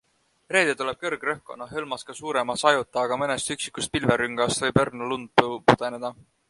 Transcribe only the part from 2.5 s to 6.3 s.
sajuta, aga mõnest üksikust pilverüngast võib õrna lund pudeneda.